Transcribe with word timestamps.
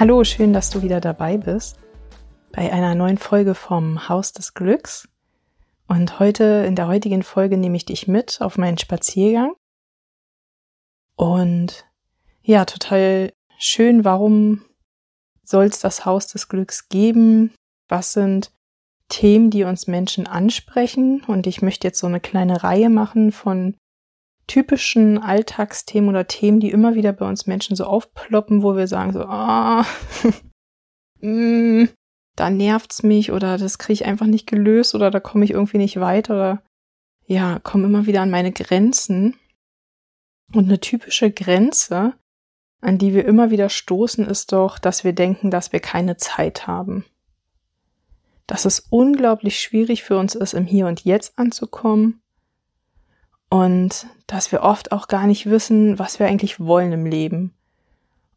Hallo, 0.00 0.24
schön, 0.24 0.54
dass 0.54 0.70
du 0.70 0.80
wieder 0.80 0.98
dabei 0.98 1.36
bist 1.36 1.78
bei 2.52 2.72
einer 2.72 2.94
neuen 2.94 3.18
Folge 3.18 3.54
vom 3.54 4.08
Haus 4.08 4.32
des 4.32 4.54
Glücks. 4.54 5.10
Und 5.88 6.18
heute, 6.18 6.64
in 6.66 6.74
der 6.74 6.86
heutigen 6.86 7.22
Folge, 7.22 7.58
nehme 7.58 7.76
ich 7.76 7.84
dich 7.84 8.08
mit 8.08 8.40
auf 8.40 8.56
meinen 8.56 8.78
Spaziergang. 8.78 9.52
Und 11.16 11.84
ja, 12.40 12.64
total 12.64 13.34
schön, 13.58 14.02
warum 14.02 14.64
soll 15.44 15.66
es 15.66 15.80
das 15.80 16.06
Haus 16.06 16.28
des 16.28 16.48
Glücks 16.48 16.88
geben? 16.88 17.52
Was 17.86 18.14
sind 18.14 18.52
Themen, 19.10 19.50
die 19.50 19.64
uns 19.64 19.86
Menschen 19.86 20.26
ansprechen? 20.26 21.22
Und 21.26 21.46
ich 21.46 21.60
möchte 21.60 21.86
jetzt 21.86 21.98
so 21.98 22.06
eine 22.06 22.20
kleine 22.20 22.62
Reihe 22.62 22.88
machen 22.88 23.32
von 23.32 23.76
typischen 24.50 25.18
Alltagsthemen 25.18 26.10
oder 26.10 26.26
Themen, 26.26 26.58
die 26.58 26.70
immer 26.70 26.96
wieder 26.96 27.12
bei 27.12 27.28
uns 27.28 27.46
Menschen 27.46 27.76
so 27.76 27.84
aufploppen, 27.84 28.64
wo 28.64 28.76
wir 28.76 28.88
sagen 28.88 29.12
so, 29.12 29.20
ah, 29.20 29.86
mm, 31.20 31.84
da 32.34 32.50
nervt's 32.50 33.04
mich 33.04 33.30
oder 33.30 33.58
das 33.58 33.78
kriege 33.78 33.92
ich 33.92 34.04
einfach 34.06 34.26
nicht 34.26 34.48
gelöst 34.48 34.96
oder 34.96 35.12
da 35.12 35.20
komme 35.20 35.44
ich 35.44 35.52
irgendwie 35.52 35.78
nicht 35.78 36.00
weiter 36.00 36.34
oder 36.34 36.62
ja, 37.26 37.60
komme 37.60 37.86
immer 37.86 38.06
wieder 38.06 38.22
an 38.22 38.30
meine 38.30 38.50
Grenzen. 38.50 39.36
Und 40.52 40.64
eine 40.64 40.80
typische 40.80 41.30
Grenze 41.30 42.14
an 42.80 42.98
die 42.98 43.12
wir 43.12 43.26
immer 43.26 43.50
wieder 43.50 43.68
stoßen, 43.68 44.26
ist 44.26 44.52
doch, 44.52 44.78
dass 44.78 45.04
wir 45.04 45.12
denken, 45.12 45.50
dass 45.50 45.72
wir 45.72 45.80
keine 45.80 46.16
Zeit 46.16 46.66
haben. 46.66 47.04
Dass 48.46 48.64
es 48.64 48.80
unglaublich 48.90 49.60
schwierig 49.60 50.02
für 50.02 50.16
uns 50.16 50.34
ist, 50.34 50.54
im 50.54 50.64
Hier 50.64 50.86
und 50.86 51.04
Jetzt 51.04 51.38
anzukommen 51.38 52.22
und 53.50 54.06
dass 54.26 54.52
wir 54.52 54.62
oft 54.62 54.92
auch 54.92 55.08
gar 55.08 55.26
nicht 55.26 55.50
wissen, 55.50 55.98
was 55.98 56.18
wir 56.18 56.26
eigentlich 56.26 56.60
wollen 56.60 56.92
im 56.92 57.04
Leben. 57.04 57.52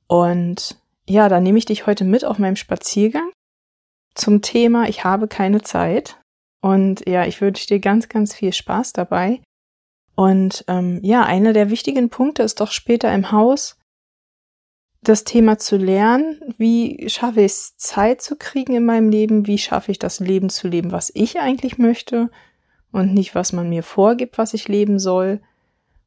Und 0.08 0.78
ja, 1.08 1.30
da 1.30 1.40
nehme 1.40 1.58
ich 1.58 1.66
dich 1.66 1.86
heute 1.86 2.04
mit 2.04 2.26
auf 2.26 2.40
meinem 2.40 2.56
Spaziergang 2.56 3.32
zum 4.16 4.42
Thema 4.42 4.90
Ich 4.90 5.04
habe 5.04 5.28
keine 5.28 5.62
Zeit. 5.62 6.20
Und 6.62 7.08
ja, 7.08 7.26
ich 7.26 7.42
wünsche 7.42 7.68
dir 7.68 7.80
ganz, 7.80 8.10
ganz 8.10 8.34
viel 8.34 8.54
Spaß 8.54 8.94
dabei. 8.94 9.42
Und 10.16 10.66
ähm, 10.68 11.00
ja, 11.04 11.24
einer 11.24 11.54
der 11.54 11.70
wichtigen 11.70 12.10
Punkte 12.10 12.44
ist 12.44 12.60
doch 12.60 12.72
später 12.72 13.14
im 13.14 13.32
Haus, 13.32 13.78
das 15.02 15.26
Thema 15.26 15.58
zu 15.58 15.76
lernen, 15.76 16.40
wie 16.58 17.10
schaffe 17.10 17.42
ich 17.42 17.52
es, 17.52 17.78
Zeit 17.78 18.22
zu 18.22 18.38
kriegen 18.38 18.74
in 18.74 18.86
meinem 18.86 19.10
Leben, 19.10 19.48
wie 19.48 19.58
schaffe 19.58 19.92
ich 19.92 20.00
das 20.00 20.20
Leben 20.22 20.50
zu 20.50 20.68
leben, 20.68 20.92
was 20.94 21.12
ich 21.14 21.40
eigentlich 21.40 21.78
möchte 21.78 22.30
und 22.94 23.14
nicht, 23.14 23.36
was 23.36 23.52
man 23.52 23.68
mir 23.68 23.84
vorgibt, 23.84 24.38
was 24.38 24.54
ich 24.54 24.70
leben 24.70 25.00
soll. 25.00 25.42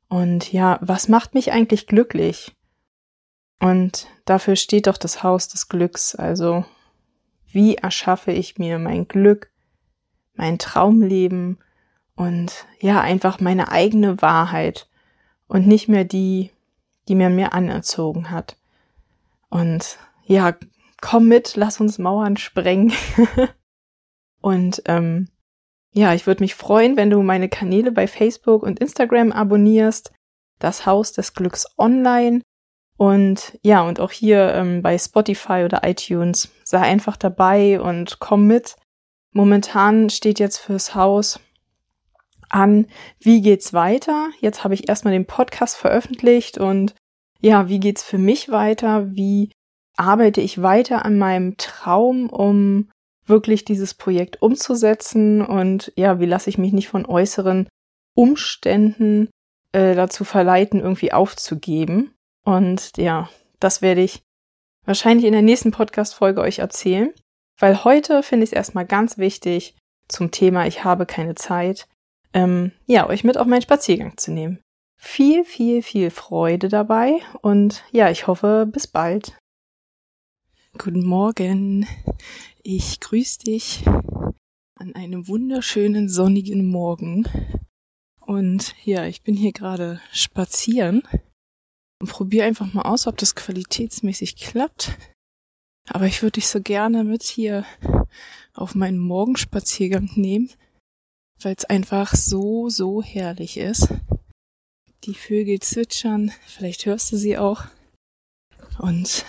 Und 0.08 0.52
ja, 0.52 0.78
was 0.80 1.08
macht 1.08 1.34
mich 1.34 1.52
eigentlich 1.52 1.88
glücklich? 1.88 2.56
Und 3.58 4.06
dafür 4.24 4.54
steht 4.54 4.86
doch 4.86 4.96
das 4.96 5.22
Haus 5.22 5.48
des 5.48 5.68
Glücks. 5.68 6.14
Also, 6.14 6.64
wie 7.44 7.74
erschaffe 7.74 8.30
ich 8.30 8.56
mir 8.56 8.78
mein 8.78 9.08
Glück, 9.08 9.50
mein 10.34 10.58
Traumleben 10.58 11.58
und 12.14 12.66
ja, 12.78 13.00
einfach 13.00 13.40
meine 13.40 13.72
eigene 13.72 14.22
Wahrheit 14.22 14.88
und 15.48 15.66
nicht 15.66 15.88
mehr 15.88 16.04
die, 16.04 16.52
die 17.08 17.16
mir 17.16 17.30
mir 17.30 17.52
anerzogen 17.52 18.30
hat. 18.30 18.56
Und 19.48 19.98
ja, 20.24 20.54
komm 21.00 21.26
mit, 21.26 21.56
lass 21.56 21.80
uns 21.80 21.98
Mauern 21.98 22.36
sprengen. 22.36 22.92
und 24.40 24.82
ähm, 24.84 25.28
ja, 25.96 26.12
ich 26.12 26.26
würde 26.26 26.42
mich 26.42 26.54
freuen, 26.54 26.98
wenn 26.98 27.08
du 27.08 27.22
meine 27.22 27.48
Kanäle 27.48 27.90
bei 27.90 28.06
Facebook 28.06 28.62
und 28.62 28.80
Instagram 28.80 29.32
abonnierst. 29.32 30.12
Das 30.58 30.84
Haus 30.84 31.12
des 31.12 31.32
Glücks 31.32 31.66
online. 31.78 32.42
Und 32.98 33.58
ja, 33.62 33.82
und 33.82 33.98
auch 33.98 34.12
hier 34.12 34.52
ähm, 34.54 34.82
bei 34.82 34.98
Spotify 34.98 35.62
oder 35.64 35.88
iTunes. 35.88 36.50
Sei 36.64 36.80
einfach 36.80 37.16
dabei 37.16 37.80
und 37.80 38.18
komm 38.18 38.46
mit. 38.46 38.76
Momentan 39.32 40.10
steht 40.10 40.38
jetzt 40.38 40.58
fürs 40.58 40.94
Haus 40.94 41.40
an, 42.50 42.86
wie 43.18 43.40
geht's 43.40 43.72
weiter? 43.72 44.28
Jetzt 44.40 44.64
habe 44.64 44.74
ich 44.74 44.90
erstmal 44.90 45.14
den 45.14 45.26
Podcast 45.26 45.76
veröffentlicht 45.76 46.58
und 46.58 46.94
ja, 47.40 47.70
wie 47.70 47.80
geht's 47.80 48.02
für 48.02 48.18
mich 48.18 48.50
weiter? 48.50 49.14
Wie 49.14 49.50
arbeite 49.96 50.42
ich 50.42 50.60
weiter 50.60 51.06
an 51.06 51.16
meinem 51.16 51.56
Traum, 51.56 52.28
um 52.28 52.90
wirklich 53.26 53.64
dieses 53.64 53.94
Projekt 53.94 54.42
umzusetzen? 54.42 55.44
Und 55.44 55.92
ja, 55.96 56.20
wie 56.20 56.26
lasse 56.26 56.50
ich 56.50 56.58
mich 56.58 56.72
nicht 56.72 56.88
von 56.88 57.06
äußeren 57.06 57.68
Umständen 58.14 59.28
äh, 59.72 59.94
dazu 59.94 60.24
verleiten, 60.24 60.80
irgendwie 60.80 61.12
aufzugeben? 61.12 62.14
Und 62.44 62.96
ja, 62.96 63.28
das 63.60 63.82
werde 63.82 64.02
ich 64.02 64.22
wahrscheinlich 64.84 65.26
in 65.26 65.32
der 65.32 65.42
nächsten 65.42 65.70
Podcast-Folge 65.70 66.40
euch 66.40 66.60
erzählen. 66.60 67.12
Weil 67.58 67.84
heute 67.84 68.22
finde 68.22 68.44
ich 68.44 68.50
es 68.50 68.56
erstmal 68.56 68.86
ganz 68.86 69.18
wichtig 69.18 69.76
zum 70.08 70.30
Thema 70.30 70.66
Ich 70.66 70.84
habe 70.84 71.06
keine 71.06 71.34
Zeit, 71.34 71.88
ähm, 72.34 72.72
ja, 72.86 73.08
euch 73.08 73.24
mit 73.24 73.38
auf 73.38 73.46
meinen 73.46 73.62
Spaziergang 73.62 74.16
zu 74.16 74.30
nehmen 74.30 74.60
viel, 74.96 75.44
viel, 75.44 75.82
viel 75.82 76.10
Freude 76.10 76.68
dabei 76.68 77.20
und 77.42 77.84
ja, 77.92 78.10
ich 78.10 78.26
hoffe, 78.26 78.68
bis 78.70 78.86
bald. 78.86 79.38
Guten 80.78 81.06
Morgen. 81.06 81.86
Ich 82.68 82.98
grüße 82.98 83.44
dich 83.44 83.84
an 84.74 84.92
einem 84.96 85.28
wunderschönen 85.28 86.08
sonnigen 86.08 86.66
Morgen. 86.66 87.24
Und 88.18 88.74
ja, 88.84 89.06
ich 89.06 89.22
bin 89.22 89.36
hier 89.36 89.52
gerade 89.52 90.00
spazieren 90.10 91.04
und 92.00 92.10
probiere 92.10 92.44
einfach 92.44 92.72
mal 92.74 92.82
aus, 92.82 93.06
ob 93.06 93.18
das 93.18 93.36
qualitätsmäßig 93.36 94.34
klappt. 94.34 94.98
Aber 95.90 96.06
ich 96.06 96.22
würde 96.22 96.40
dich 96.40 96.48
so 96.48 96.60
gerne 96.60 97.04
mit 97.04 97.22
hier 97.22 97.64
auf 98.52 98.74
meinen 98.74 98.98
Morgenspaziergang 98.98 100.10
nehmen, 100.16 100.50
weil 101.40 101.54
es 101.56 101.66
einfach 101.66 102.16
so, 102.16 102.68
so 102.68 103.00
herrlich 103.00 103.58
ist. 103.58 103.94
Die 105.04 105.14
Vögel 105.14 105.60
zwitschern, 105.60 106.32
vielleicht 106.48 106.84
hörst 106.84 107.12
du 107.12 107.16
sie 107.16 107.38
auch. 107.38 107.62
Und 108.80 109.24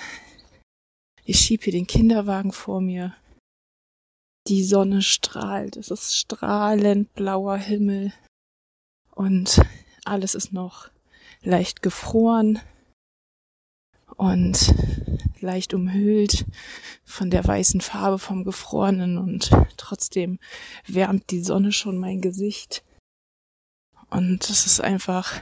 ich 1.23 1.39
schiebe 1.39 1.65
hier 1.65 1.73
den 1.73 1.85
Kinderwagen 1.85 2.51
vor 2.51 2.81
mir. 2.81 3.15
Die 4.47 4.63
Sonne 4.63 5.01
strahlt, 5.01 5.75
es 5.75 5.91
ist 5.91 6.15
strahlend 6.15 7.13
blauer 7.15 7.57
Himmel. 7.57 8.13
Und 9.11 9.61
alles 10.05 10.35
ist 10.35 10.53
noch 10.53 10.89
leicht 11.41 11.81
gefroren 11.81 12.59
und 14.15 14.73
leicht 15.41 15.73
umhüllt 15.73 16.45
von 17.03 17.29
der 17.29 17.45
weißen 17.45 17.81
Farbe 17.81 18.19
vom 18.19 18.45
Gefrorenen. 18.45 19.17
Und 19.17 19.51
trotzdem 19.75 20.39
wärmt 20.85 21.29
die 21.31 21.43
Sonne 21.43 21.73
schon 21.73 21.97
mein 21.97 22.21
Gesicht. 22.21 22.85
Und 24.09 24.49
es 24.49 24.65
ist 24.65 24.79
einfach 24.79 25.33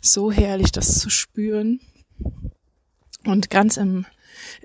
so 0.00 0.30
herrlich, 0.30 0.70
das 0.70 1.00
zu 1.00 1.10
spüren 1.10 1.80
und 3.24 3.50
ganz 3.50 3.76
im, 3.76 4.06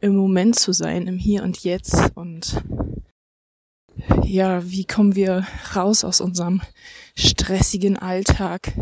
im 0.02 0.16
Moment 0.16 0.60
zu 0.60 0.72
sein, 0.72 1.08
im 1.08 1.18
Hier 1.18 1.42
und 1.42 1.64
Jetzt. 1.64 2.16
Und 2.16 2.62
ja, 4.24 4.70
wie 4.70 4.86
kommen 4.86 5.16
wir 5.16 5.48
raus 5.76 6.04
aus 6.04 6.22
unserem 6.22 6.62
stressigen 7.16 7.98
Alltag, 7.98 8.74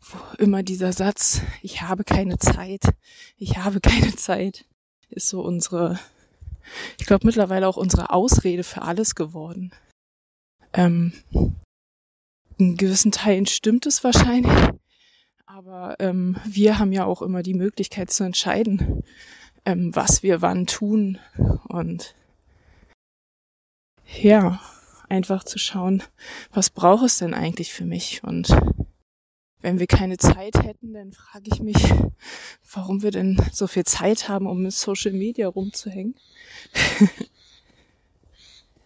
wo 0.00 0.18
immer 0.38 0.62
dieser 0.62 0.92
Satz, 0.92 1.42
ich 1.62 1.82
habe 1.82 2.04
keine 2.04 2.38
Zeit, 2.38 2.82
ich 3.36 3.58
habe 3.58 3.80
keine 3.80 4.14
Zeit, 4.14 4.64
ist 5.08 5.28
so 5.28 5.42
unsere, 5.42 5.98
ich 6.98 7.06
glaube 7.06 7.26
mittlerweile 7.26 7.68
auch 7.68 7.76
unsere 7.76 8.10
Ausrede 8.10 8.62
für 8.62 8.82
alles 8.82 9.14
geworden. 9.14 9.72
Ähm, 10.72 11.12
in 12.58 12.76
gewissen 12.76 13.12
Teilen 13.12 13.46
stimmt 13.46 13.86
es 13.86 14.04
wahrscheinlich, 14.04 14.70
aber 15.46 15.96
ähm, 15.98 16.36
wir 16.44 16.78
haben 16.78 16.92
ja 16.92 17.04
auch 17.04 17.22
immer 17.22 17.42
die 17.42 17.54
Möglichkeit 17.54 18.10
zu 18.10 18.24
entscheiden, 18.24 19.02
ähm, 19.64 19.94
was 19.94 20.22
wir 20.22 20.42
wann 20.42 20.66
tun. 20.66 21.18
Und 21.68 22.14
ja, 24.20 24.60
einfach 25.08 25.44
zu 25.44 25.58
schauen, 25.58 26.02
was 26.52 26.70
braucht 26.70 27.04
es 27.06 27.18
denn 27.18 27.34
eigentlich 27.34 27.72
für 27.72 27.84
mich? 27.84 28.22
Und 28.24 28.48
wenn 29.60 29.78
wir 29.78 29.86
keine 29.86 30.16
Zeit 30.18 30.62
hätten, 30.62 30.92
dann 30.92 31.12
frage 31.12 31.50
ich 31.52 31.60
mich, 31.60 31.76
warum 32.72 33.02
wir 33.02 33.10
denn 33.10 33.42
so 33.52 33.66
viel 33.66 33.84
Zeit 33.84 34.28
haben, 34.28 34.46
um 34.46 34.62
mit 34.62 34.72
Social 34.72 35.12
Media 35.12 35.48
rumzuhängen. 35.48 36.14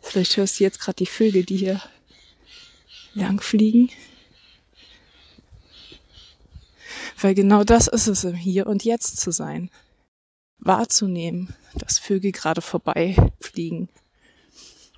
Vielleicht 0.01 0.37
hörst 0.37 0.59
du 0.59 0.65
jetzt 0.65 0.81
gerade 0.81 0.97
die 0.97 1.07
Vögel, 1.07 1.45
die 1.45 1.57
hier 1.57 1.81
lang 3.15 3.41
fliegen. 3.41 3.91
Weil 7.21 7.35
genau 7.35 7.65
das 7.65 7.87
ist 7.87 8.07
es, 8.07 8.25
im 8.25 8.35
Hier 8.35 8.67
und 8.67 8.85
Jetzt 8.85 9.21
zu 9.21 9.31
sein. 9.31 9.71
Wahrzunehmen, 10.59 11.55
dass 11.75 11.99
Vögel 11.99 12.33
gerade 12.33 12.63
vorbei 12.63 13.17
fliegen. 13.41 13.89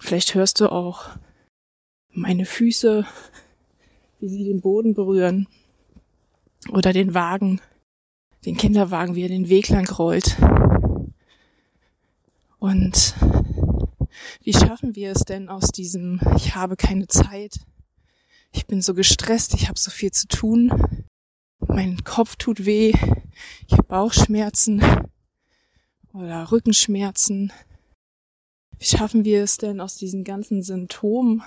Vielleicht 0.02 0.34
hörst 0.34 0.58
du 0.58 0.68
auch 0.68 1.10
meine 2.10 2.44
Füße, 2.44 3.06
wie 4.18 4.28
sie 4.28 4.42
den 4.42 4.60
Boden 4.60 4.94
berühren. 4.94 5.46
Oder 6.70 6.92
den 6.92 7.14
Wagen, 7.14 7.60
den 8.44 8.56
Kinderwagen, 8.56 9.14
wie 9.14 9.22
er 9.22 9.28
den 9.28 9.48
Weg 9.48 9.68
lang 9.68 9.88
rollt. 9.88 10.36
Und 12.58 13.14
wie 14.42 14.52
schaffen 14.52 14.96
wir 14.96 15.12
es 15.12 15.24
denn 15.24 15.48
aus 15.48 15.68
diesem, 15.68 16.20
ich 16.34 16.56
habe 16.56 16.74
keine 16.74 17.06
Zeit, 17.06 17.60
ich 18.50 18.66
bin 18.66 18.82
so 18.82 18.94
gestresst, 18.94 19.54
ich 19.54 19.68
habe 19.68 19.78
so 19.78 19.92
viel 19.92 20.10
zu 20.10 20.26
tun, 20.26 21.06
mein 21.60 22.02
Kopf 22.02 22.34
tut 22.34 22.66
weh, 22.66 22.92
ich 23.68 23.72
habe 23.72 23.84
Bauchschmerzen 23.84 24.82
oder 26.12 26.50
Rückenschmerzen. 26.50 27.52
Wie 28.82 28.96
schaffen 28.96 29.24
wir 29.24 29.44
es 29.44 29.58
denn 29.58 29.80
aus 29.80 29.94
diesen 29.94 30.24
ganzen 30.24 30.60
Symptomen 30.64 31.44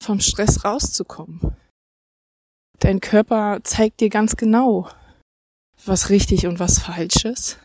vom 0.00 0.20
Stress 0.20 0.64
rauszukommen? 0.64 1.56
Dein 2.78 3.00
Körper 3.00 3.58
zeigt 3.64 3.98
dir 3.98 4.10
ganz 4.10 4.36
genau, 4.36 4.88
was 5.84 6.08
richtig 6.08 6.46
und 6.46 6.60
was 6.60 6.78
falsch 6.78 7.24
ist. 7.24 7.58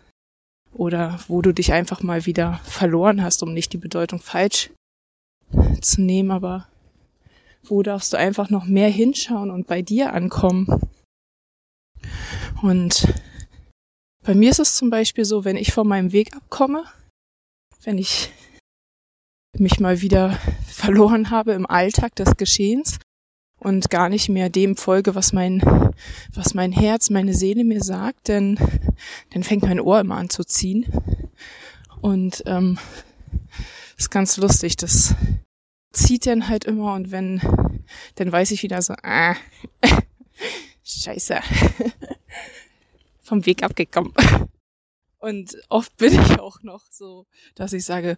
Oder 0.74 1.20
wo 1.28 1.44
du 1.44 1.54
dich 1.54 1.74
einfach 1.74 2.02
mal 2.02 2.26
wieder 2.26 2.60
verloren 2.64 3.22
hast, 3.22 3.44
um 3.44 3.54
nicht 3.54 3.72
die 3.72 3.78
Bedeutung 3.78 4.20
falsch 4.20 4.72
zu 5.80 6.02
nehmen, 6.02 6.32
aber 6.32 6.68
wo 7.66 7.84
darfst 7.84 8.14
du 8.14 8.18
einfach 8.18 8.50
noch 8.50 8.66
mehr 8.66 8.90
hinschauen 8.90 9.52
und 9.52 9.68
bei 9.68 9.84
dir 9.84 10.12
ankommen? 10.14 10.90
Und 12.64 13.14
bei 14.26 14.34
mir 14.34 14.50
ist 14.50 14.60
es 14.60 14.76
zum 14.76 14.90
Beispiel 14.90 15.24
so, 15.24 15.46
wenn 15.46 15.56
ich 15.56 15.72
von 15.72 15.88
meinem 15.88 16.14
Weg 16.14 16.36
abkomme, 16.36 16.84
wenn 17.84 18.00
ich 18.00 18.32
mich 19.60 19.80
mal 19.80 20.02
wieder 20.02 20.38
verloren 20.68 21.30
habe 21.30 21.54
im 21.54 21.66
Alltag 21.66 22.16
des 22.16 22.38
Geschehens 22.38 23.00
und 23.60 23.90
gar 23.90 24.10
nicht 24.10 24.30
mehr 24.30 24.50
dem 24.50 24.78
folge, 24.78 25.16
was 25.16 25.34
mein, 25.34 25.62
was 26.34 26.54
mein 26.54 26.72
Herz, 26.72 27.10
meine 27.10 27.34
Seele 27.34 27.64
mir 27.64 27.84
sagt, 27.84 28.28
denn 28.28 28.60
dann 29.32 29.44
fängt 29.44 29.64
mein 29.64 29.80
Ohr 29.80 30.00
immer 30.00 30.18
an 30.18 30.30
zu 30.30 30.44
ziehen. 30.44 30.86
Und 32.02 32.44
ähm, 32.46 32.78
ist 33.98 34.12
ganz 34.12 34.38
lustig, 34.38 34.78
das 34.78 35.16
zieht 35.92 36.28
dann 36.28 36.48
halt 36.48 36.66
immer 36.66 36.94
und 36.94 37.12
wenn, 37.12 37.42
dann 38.16 38.32
weiß 38.32 38.52
ich 38.52 38.62
wieder 38.62 38.82
so, 38.82 38.94
ah, 39.02 39.36
scheiße, 40.84 41.40
vom 43.22 43.46
Weg 43.46 43.64
abgekommen. 43.64 44.14
Und 45.20 45.58
oft 45.70 45.98
bin 45.98 46.14
ich 46.14 46.40
auch 46.40 46.62
noch 46.62 46.86
so, 46.92 47.26
dass 47.56 47.74
ich 47.74 47.84
sage, 47.84 48.18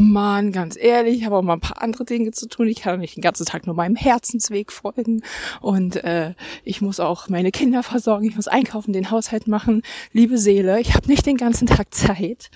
Mann, 0.00 0.52
ganz 0.52 0.76
ehrlich, 0.76 1.16
ich 1.16 1.24
habe 1.24 1.36
auch 1.36 1.42
mal 1.42 1.54
ein 1.54 1.60
paar 1.60 1.82
andere 1.82 2.04
Dinge 2.04 2.30
zu 2.30 2.46
tun. 2.46 2.68
Ich 2.68 2.82
kann 2.82 3.00
nicht 3.00 3.16
den 3.16 3.20
ganzen 3.20 3.44
Tag 3.44 3.66
nur 3.66 3.74
meinem 3.74 3.96
Herzensweg 3.96 4.70
folgen. 4.70 5.24
Und 5.60 5.96
äh, 5.96 6.34
ich 6.62 6.80
muss 6.80 7.00
auch 7.00 7.28
meine 7.28 7.50
Kinder 7.50 7.82
versorgen, 7.82 8.24
ich 8.24 8.36
muss 8.36 8.46
einkaufen, 8.46 8.92
den 8.92 9.10
Haushalt 9.10 9.48
machen. 9.48 9.82
Liebe 10.12 10.38
Seele, 10.38 10.80
ich 10.80 10.94
habe 10.94 11.08
nicht 11.08 11.26
den 11.26 11.36
ganzen 11.36 11.66
Tag 11.66 11.92
Zeit, 11.92 12.48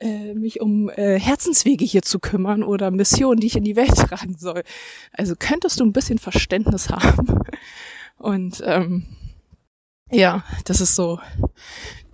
äh, 0.00 0.34
mich 0.34 0.60
um 0.60 0.90
äh, 0.90 1.18
Herzenswege 1.18 1.86
hier 1.86 2.02
zu 2.02 2.18
kümmern 2.18 2.62
oder 2.62 2.90
Missionen, 2.90 3.40
die 3.40 3.46
ich 3.46 3.56
in 3.56 3.64
die 3.64 3.76
Welt 3.76 3.94
tragen 3.96 4.36
soll. 4.36 4.62
Also 5.12 5.34
könntest 5.38 5.80
du 5.80 5.86
ein 5.86 5.94
bisschen 5.94 6.18
Verständnis 6.18 6.90
haben. 6.90 7.38
Und 8.18 8.62
ähm, 8.66 9.06
ja, 10.10 10.44
das 10.66 10.82
ist 10.82 10.94
so 10.94 11.20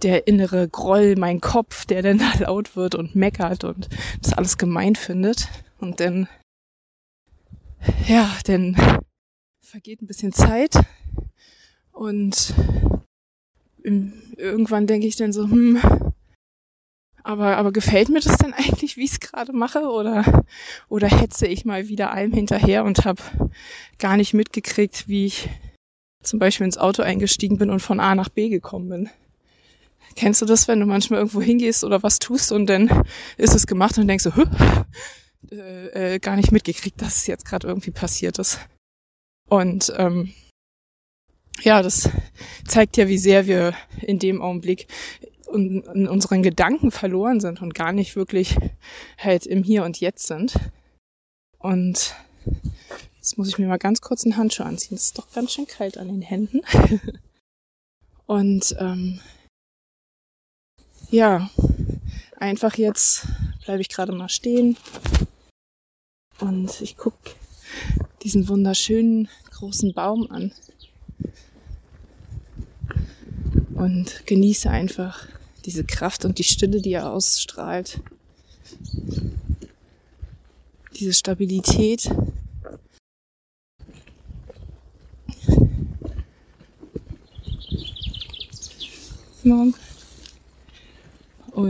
der 0.02 0.26
innere 0.26 0.68
Groll, 0.68 1.16
mein 1.16 1.40
Kopf, 1.40 1.84
der 1.84 2.02
dann 2.02 2.18
da 2.18 2.32
laut 2.38 2.76
wird 2.76 2.94
und 2.94 3.14
meckert 3.14 3.64
und 3.64 3.88
das 4.22 4.32
alles 4.32 4.58
gemein 4.58 4.96
findet. 4.96 5.48
Und 5.78 6.00
dann, 6.00 6.28
ja, 8.06 8.30
dann 8.44 8.76
vergeht 9.60 10.02
ein 10.02 10.06
bisschen 10.06 10.32
Zeit 10.32 10.74
und 11.92 12.54
irgendwann 13.82 14.86
denke 14.86 15.06
ich 15.06 15.16
dann 15.16 15.32
so, 15.32 15.44
hm, 15.44 15.80
aber, 17.28 17.58
aber 17.58 17.72
gefällt 17.72 18.08
mir 18.08 18.20
das 18.20 18.38
denn 18.38 18.54
eigentlich, 18.54 18.96
wie 18.96 19.04
ich 19.04 19.12
es 19.12 19.20
gerade 19.20 19.52
mache? 19.52 19.80
Oder, 19.80 20.44
oder 20.88 21.08
hetze 21.08 21.46
ich 21.46 21.66
mal 21.66 21.88
wieder 21.88 22.10
allem 22.10 22.32
hinterher 22.32 22.84
und 22.84 23.04
habe 23.04 23.22
gar 23.98 24.16
nicht 24.16 24.32
mitgekriegt, 24.32 25.08
wie 25.08 25.26
ich 25.26 25.50
zum 26.22 26.38
Beispiel 26.38 26.64
ins 26.64 26.78
Auto 26.78 27.02
eingestiegen 27.02 27.58
bin 27.58 27.68
und 27.68 27.80
von 27.80 28.00
A 28.00 28.14
nach 28.14 28.30
B 28.30 28.48
gekommen 28.48 28.88
bin. 28.88 29.10
Kennst 30.16 30.42
du 30.42 30.46
das, 30.46 30.68
wenn 30.68 30.80
du 30.80 30.86
manchmal 30.86 31.20
irgendwo 31.20 31.40
hingehst 31.40 31.84
oder 31.84 32.02
was 32.02 32.18
tust 32.18 32.52
und 32.52 32.66
dann 32.66 33.04
ist 33.36 33.54
es 33.54 33.66
gemacht 33.66 33.98
und 33.98 34.08
denkst 34.08 34.24
so, 34.24 34.32
äh, 35.50 36.14
äh, 36.14 36.18
gar 36.18 36.36
nicht 36.36 36.52
mitgekriegt, 36.52 37.00
dass 37.00 37.16
es 37.16 37.26
jetzt 37.26 37.44
gerade 37.44 37.68
irgendwie 37.68 37.90
passiert 37.90 38.38
ist. 38.38 38.58
Und 39.48 39.92
ähm, 39.96 40.32
ja, 41.62 41.82
das 41.82 42.10
zeigt 42.66 42.96
ja, 42.96 43.08
wie 43.08 43.18
sehr 43.18 43.46
wir 43.46 43.74
in 44.00 44.18
dem 44.18 44.42
Augenblick 44.42 44.86
in, 45.52 45.82
in 45.94 46.08
unseren 46.08 46.42
Gedanken 46.42 46.90
verloren 46.90 47.40
sind 47.40 47.62
und 47.62 47.74
gar 47.74 47.92
nicht 47.92 48.16
wirklich 48.16 48.56
halt 49.16 49.46
im 49.46 49.62
Hier 49.62 49.84
und 49.84 50.00
Jetzt 50.00 50.26
sind. 50.26 50.54
Und 51.58 52.14
jetzt 53.16 53.38
muss 53.38 53.48
ich 53.48 53.58
mir 53.58 53.66
mal 53.66 53.78
ganz 53.78 54.00
kurz 54.00 54.24
einen 54.24 54.36
Handschuh 54.36 54.64
anziehen. 54.64 54.96
Es 54.96 55.04
ist 55.04 55.18
doch 55.18 55.32
ganz 55.32 55.52
schön 55.52 55.66
kalt 55.66 55.98
an 55.98 56.08
den 56.08 56.22
Händen. 56.22 56.60
und 58.26 58.76
ähm, 58.78 59.20
ja, 61.10 61.50
einfach 62.36 62.76
jetzt 62.76 63.26
bleibe 63.64 63.80
ich 63.80 63.88
gerade 63.88 64.12
mal 64.12 64.28
stehen 64.28 64.76
und 66.40 66.80
ich 66.80 66.96
guck 66.96 67.14
diesen 68.22 68.48
wunderschönen 68.48 69.28
großen 69.50 69.94
Baum 69.94 70.30
an 70.30 70.52
und 73.74 74.26
genieße 74.26 74.68
einfach 74.68 75.26
diese 75.64 75.84
Kraft 75.84 76.24
und 76.24 76.38
die 76.38 76.44
Stille, 76.44 76.80
die 76.80 76.92
er 76.92 77.10
ausstrahlt. 77.10 78.00
Diese 80.96 81.12
Stabilität. 81.12 82.10
Morgen. 89.44 89.74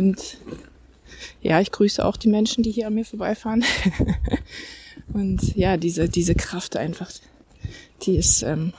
Und 0.08 0.38
ja, 1.42 1.60
ich 1.60 1.70
grüße 1.70 2.02
auch 2.02 2.16
die 2.16 2.28
Menschen, 2.28 2.62
die 2.62 2.70
hier 2.70 2.86
an 2.86 2.94
mir 2.94 3.04
vorbeifahren. 3.04 3.62
und 5.12 5.54
ja, 5.54 5.76
diese, 5.76 6.08
diese 6.08 6.34
Kraft 6.34 6.76
einfach, 6.76 7.10
die 8.02 8.16
ist, 8.16 8.42
ähm, 8.42 8.72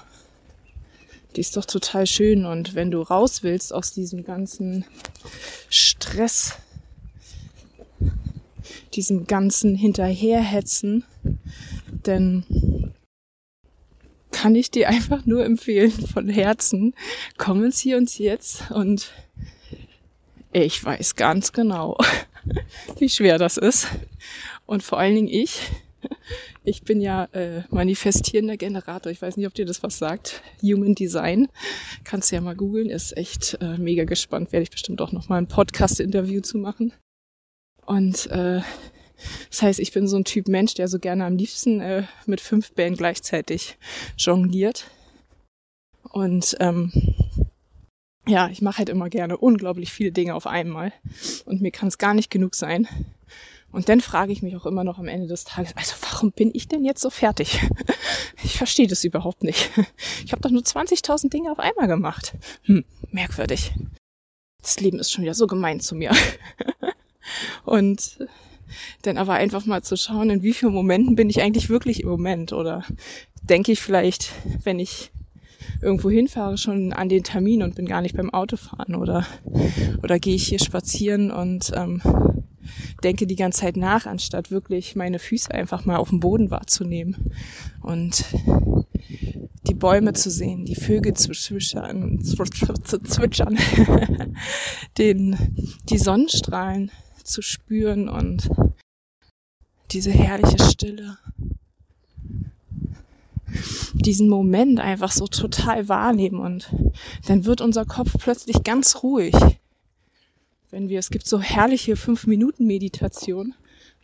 die 1.36 1.42
ist 1.42 1.56
doch 1.56 1.66
total 1.66 2.08
schön. 2.08 2.46
Und 2.46 2.74
wenn 2.74 2.90
du 2.90 3.02
raus 3.02 3.44
willst 3.44 3.72
aus 3.72 3.94
diesem 3.94 4.24
ganzen 4.24 4.86
Stress, 5.70 6.58
diesem 8.96 9.28
ganzen 9.28 9.76
Hinterherhetzen, 9.76 11.04
dann 12.02 12.44
kann 14.32 14.56
ich 14.56 14.72
dir 14.72 14.90
einfach 14.90 15.28
nur 15.28 15.46
empfehlen 15.46 15.92
von 15.92 16.28
Herzen, 16.28 16.96
komm 17.38 17.64
ins 17.64 17.80
Hier 17.80 17.98
und 17.98 18.18
Jetzt 18.18 18.72
und 18.72 19.12
ich 20.52 20.84
weiß 20.84 21.16
ganz 21.16 21.52
genau, 21.54 21.98
wie 22.98 23.10
schwer 23.10 23.38
das 23.38 23.58
ist. 23.58 23.88
Und 24.66 24.84
vor 24.84 25.00
allen 25.00 25.16
Dingen 25.16 25.28
ich. 25.28 25.62
Ich 26.64 26.84
bin 26.84 27.02
ja 27.02 27.26
äh, 27.32 27.64
manifestierender 27.70 28.56
Generator. 28.56 29.12
Ich 29.12 29.22
weiß 29.22 29.38
nicht, 29.38 29.48
ob 29.48 29.54
dir 29.54 29.66
das 29.66 29.84
was 29.84 29.98
sagt. 29.98 30.42
Human 30.62 30.96
Design. 30.96 31.48
Kannst 32.04 32.32
du 32.32 32.36
ja 32.36 32.42
mal 32.42 32.56
googeln. 32.56 32.90
Ist 32.90 33.18
echt 33.18 33.58
äh, 33.62 33.78
mega 33.78 34.04
gespannt. 34.06 34.52
Werde 34.52 34.64
ich 34.64 34.70
bestimmt 34.70 35.02
auch 35.02 35.12
noch 35.12 35.30
mal 35.30 35.38
ein 35.38 35.48
Podcast-Interview 35.48 36.42
zu 36.42 36.58
machen. 36.58 36.94
Und 37.86 38.28
äh, 38.28 38.62
das 39.50 39.62
heißt, 39.62 39.80
ich 39.80 39.92
bin 39.92 40.08
so 40.08 40.18
ein 40.18 40.24
Typ 40.24 40.48
Mensch, 40.48 40.76
der 40.76 40.88
so 40.88 41.00
gerne 41.00 41.26
am 41.26 41.36
liebsten 41.36 41.82
äh, 41.82 42.04
mit 42.26 42.40
fünf 42.40 42.72
Bällen 42.74 42.96
gleichzeitig 42.96 43.78
jongliert. 44.18 44.86
Und 46.12 46.56
ähm, 46.60 46.92
ja, 48.30 48.48
ich 48.50 48.62
mache 48.62 48.80
halt 48.80 48.90
immer 48.90 49.10
gerne 49.10 49.38
unglaublich 49.38 49.92
viele 49.92 50.12
Dinge 50.12 50.36
auf 50.36 50.48
einmal. 50.48 50.94
Und 51.46 51.62
mir 51.62 51.72
kann 51.72 51.88
es 51.88 51.98
gar 51.98 52.14
nicht 52.14 52.30
genug 52.30 52.56
sein. 52.56 52.88
Und 53.72 53.90
dann 53.90 54.02
frage 54.02 54.32
ich 54.32 54.42
mich 54.42 54.56
auch 54.56 54.66
immer 54.66 54.84
noch 54.84 54.98
am 54.98 55.08
Ende 55.08 55.28
des 55.28 55.44
Tages, 55.44 55.76
also 55.76 55.94
warum 56.02 56.32
bin 56.32 56.52
ich 56.54 56.68
denn 56.68 56.86
jetzt 56.86 57.02
so 57.02 57.10
fertig? 57.10 57.60
Ich 58.42 58.58
verstehe 58.58 58.88
das 58.88 59.04
überhaupt 59.04 59.44
nicht. 59.44 59.70
Ich 60.26 60.32
habe 60.32 60.42
doch 60.42 60.50
nur 60.50 60.62
20.000 60.62 61.30
Dinge 61.30 61.52
auf 61.52 61.60
einmal 61.60 61.88
gemacht. 61.88 62.34
Hm, 62.64 62.86
merkwürdig. 63.12 63.74
Das 64.62 64.80
Leben 64.80 65.00
ist 65.00 65.12
schon 65.12 65.24
wieder 65.24 65.34
so 65.34 65.46
gemein 65.46 65.82
zu 65.82 65.96
mir. 65.96 66.12
Und 67.66 68.26
dann 69.02 69.18
aber 69.18 69.34
einfach 69.34 69.66
mal 69.66 69.84
zu 69.84 69.98
schauen, 69.98 70.30
in 70.30 70.42
wie 70.42 70.54
vielen 70.54 70.74
Momenten 70.74 71.16
bin 71.16 71.30
ich 71.30 71.42
eigentlich 71.42 71.70
wirklich 71.70 72.02
im 72.02 72.10
Moment 72.10 72.54
oder 72.54 72.86
denke 73.42 73.72
ich 73.72 73.82
vielleicht, 73.82 74.32
wenn 74.64 74.80
ich 74.80 75.12
irgendwo 75.82 76.10
hinfahre, 76.10 76.58
schon 76.58 76.94
an 76.94 77.10
den 77.10 77.24
Termin 77.24 77.64
und 77.64 77.76
bin 77.76 77.86
gar 77.86 78.02
nicht 78.02 78.16
beim 78.16 78.30
Autofahren 78.30 78.96
oder, 78.96 79.26
oder 80.04 80.20
gehe 80.20 80.36
ich 80.36 80.48
hier 80.48 80.60
spazieren 80.60 81.32
und 81.32 81.72
ähm, 81.76 82.02
denke 83.04 83.28
die 83.28 83.36
ganze 83.36 83.62
Zeit 83.62 83.78
nach, 83.78 84.06
anstatt 84.06 84.52
wirklich 84.52 84.96
meine 84.96 85.20
Füße 85.20 85.52
einfach 85.52 85.86
mal 85.86 85.98
auf 85.98 86.10
dem 86.10 86.20
Boden 86.20 86.52
wahrzunehmen 86.52 87.32
und 87.82 88.26
die 89.68 89.76
Bäume 89.76 90.14
zu 90.14 90.30
sehen, 90.32 90.66
die 90.66 90.76
Vögel 90.76 91.14
zu 91.14 91.32
zwitschern, 91.32 92.20
zu 92.22 93.00
zwitschern, 93.00 93.58
den, 94.98 95.38
die 95.90 95.98
Sonnenstrahlen 95.98 96.92
zu 97.24 97.42
spüren 97.42 98.10
und 98.10 98.50
diese 99.92 100.12
herrliche 100.12 100.64
Stille. 100.64 101.18
Diesen 103.94 104.30
Moment 104.30 104.80
einfach 104.80 105.12
so 105.12 105.28
total 105.28 105.90
wahrnehmen 105.90 106.40
und 106.40 106.74
dann 107.28 107.46
wird 107.46 107.62
unser 107.62 107.86
Kopf 107.86 108.16
plötzlich 108.20 108.64
ganz 108.64 109.04
ruhig. 109.04 109.36
Wenn 110.72 110.90
wir, 110.90 111.00
es 111.00 111.10
gibt 111.10 111.28
so 111.28 111.40
herrliche 111.40 111.96
fünf 111.96 112.28
Minuten 112.28 112.66
Meditation. 112.68 113.56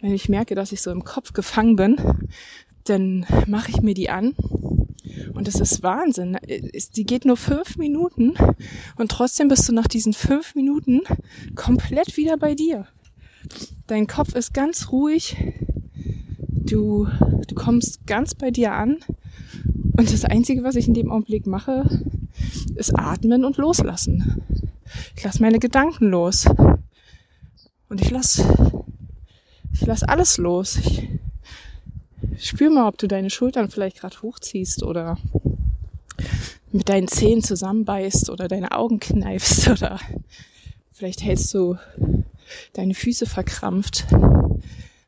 Wenn 0.02 0.14
ich 0.14 0.30
merke, 0.30 0.56
dass 0.56 0.72
ich 0.72 0.82
so 0.82 0.92
im 0.92 1.04
Kopf 1.04 1.34
gefangen 1.34 1.76
bin, 1.76 1.98
dann 2.86 3.26
mache 3.48 3.72
ich 3.72 3.82
mir 3.82 3.94
die 3.94 4.10
an 4.10 4.36
und 5.34 5.48
es 5.48 5.60
ist 5.60 5.84
Wahnsinn. 5.84 6.38
Die 6.96 7.06
geht 7.06 7.26
nur 7.26 7.38
fünf 7.38 7.78
Minuten 7.78 8.34
und 8.98 9.12
trotzdem 9.12 9.48
bist 9.48 9.68
du 9.68 9.74
nach 9.74 9.88
diesen 9.88 10.14
fünf 10.14 10.56
Minuten 10.56 11.02
komplett 11.56 12.18
wieder 12.18 12.38
bei 12.38 12.56
dir. 12.56 12.88
Dein 13.88 14.08
Kopf 14.08 14.34
ist 14.36 14.54
ganz 14.54 14.92
ruhig. 14.92 15.38
Du, 16.66 17.08
du 17.48 17.56
kommst 17.56 18.06
ganz 18.08 18.36
bei 18.36 18.52
dir 18.52 18.74
an. 18.74 18.98
Und 19.98 20.12
das 20.12 20.26
Einzige, 20.26 20.64
was 20.64 20.76
ich 20.76 20.88
in 20.88 20.94
dem 20.94 21.12
Augenblick 21.12 21.48
mache, 21.48 22.04
ist 22.76 22.98
atmen 22.98 23.46
und 23.46 23.58
loslassen. 23.58 24.42
Ich 25.16 25.24
lasse 25.24 25.42
meine 25.42 25.60
Gedanken 25.60 26.10
los. 26.10 26.46
Und 27.88 28.02
ich 28.02 28.10
lasse 28.12 28.44
ich 29.76 29.86
lass 29.86 30.04
alles 30.04 30.38
los. 30.38 30.78
Ich 30.78 31.10
spür 32.38 32.70
mal, 32.70 32.88
ob 32.88 32.98
du 32.98 33.08
deine 33.08 33.30
Schultern 33.30 33.70
vielleicht 33.70 34.00
gerade 34.00 34.22
hochziehst 34.22 34.84
oder 34.84 35.18
mit 36.72 36.88
deinen 36.88 37.10
Zehen 37.10 37.44
zusammenbeißt 37.44 38.30
oder 38.30 38.48
deine 38.48 38.72
Augen 38.72 39.00
kneifst 39.00 39.68
oder 39.68 40.00
vielleicht 40.94 41.24
hältst 41.24 41.54
du 41.54 41.78
deine 42.74 42.94
Füße 42.94 43.26
verkrampft. 43.26 44.08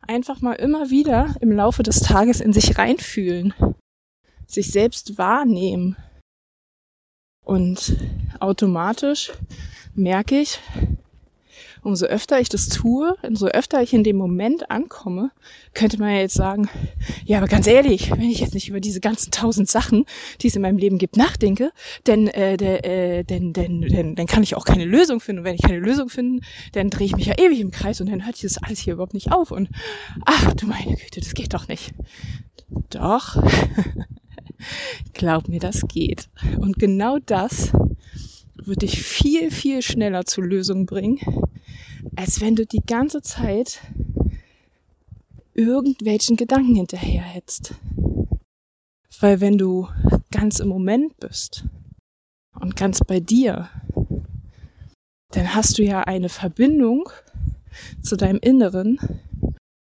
Einfach 0.08 0.42
mal 0.42 0.54
immer 0.54 0.90
wieder 0.90 1.36
im 1.42 1.52
Laufe 1.52 1.84
des 1.84 2.00
Tages 2.00 2.40
in 2.40 2.54
sich 2.54 2.78
reinfühlen, 2.78 3.54
sich 4.48 4.72
selbst 4.72 5.18
wahrnehmen. 5.18 5.98
Und 7.46 7.98
automatisch 8.40 9.34
merke 9.94 10.40
ich, 10.40 10.60
umso 11.84 12.06
öfter 12.06 12.40
ich 12.40 12.50
das 12.50 12.70
tue, 12.70 13.16
umso 13.22 13.48
öfter 13.48 13.82
ich 13.82 13.94
in 13.94 14.04
dem 14.04 14.18
Moment 14.18 14.70
ankomme, 14.70 15.32
könnte 15.74 16.00
man 16.00 16.10
ja 16.12 16.20
jetzt 16.20 16.36
sagen, 16.36 16.70
ja, 17.26 17.38
aber 17.38 17.48
ganz 17.48 17.68
ehrlich, 17.68 18.12
wenn 18.12 18.30
ich 18.30 18.40
jetzt 18.40 18.54
nicht 18.54 18.70
über 18.70 18.80
diese 18.80 19.00
ganzen 19.00 19.32
tausend 19.32 19.70
Sachen, 19.70 20.06
die 20.42 20.48
es 20.48 20.56
in 20.56 20.62
meinem 20.62 20.78
Leben 20.78 20.98
gibt, 20.98 21.18
nachdenke, 21.18 21.72
denn, 22.06 22.28
äh, 22.28 22.54
äh, 22.54 23.24
denn, 23.24 23.54
denn, 23.54 23.82
denn, 23.82 24.16
dann 24.16 24.28
kann 24.28 24.44
ich 24.44 24.56
auch 24.56 24.66
keine 24.66 24.86
Lösung 24.86 25.20
finden. 25.20 25.40
Und 25.40 25.46
wenn 25.46 25.56
ich 25.56 25.62
keine 25.62 25.80
Lösung 25.80 26.10
finde, 26.10 26.42
dann 26.74 26.90
drehe 26.90 27.08
ich 27.08 27.16
mich 27.16 27.28
ja 27.28 27.36
ewig 27.38 27.60
im 27.60 27.72
Kreis 27.72 28.02
und 28.02 28.10
dann 28.10 28.26
hört 28.26 28.36
sich 28.38 28.52
das 28.52 28.64
alles 28.64 28.80
hier 28.80 28.94
überhaupt 28.94 29.14
nicht 29.14 29.32
auf. 29.32 29.52
Und 29.52 29.70
ach 30.26 30.54
du 30.54 30.68
meine 30.68 30.96
Güte, 30.96 31.22
das 31.22 31.34
geht 31.34 31.54
doch 31.54 31.68
nicht. 31.68 31.94
Doch. 32.90 33.42
Glaub 35.14 35.48
mir, 35.48 35.60
das 35.60 35.88
geht. 35.88 36.30
Und 36.58 36.80
genau 36.80 37.20
das 37.20 37.72
wird 38.64 38.82
dich 38.82 39.02
viel, 39.02 39.52
viel 39.52 39.82
schneller 39.82 40.26
zur 40.26 40.46
Lösung 40.46 40.86
bringen, 40.86 41.20
als 42.16 42.42
wenn 42.42 42.56
du 42.56 42.66
die 42.66 42.84
ganze 42.86 43.22
Zeit 43.22 43.80
irgendwelchen 45.54 46.38
Gedanken 46.38 46.76
hinterherhetzt. 46.76 47.76
Weil 49.20 49.42
wenn 49.42 49.58
du 49.58 49.88
ganz 50.32 50.60
im 50.60 50.68
Moment 50.68 51.18
bist 51.20 51.66
und 52.60 52.76
ganz 52.76 53.00
bei 53.00 53.20
dir, 53.20 53.70
dann 55.32 55.56
hast 55.56 55.78
du 55.78 55.84
ja 55.84 56.02
eine 56.02 56.30
Verbindung 56.30 57.10
zu 58.02 58.16
deinem 58.16 58.40
Inneren 58.40 59.00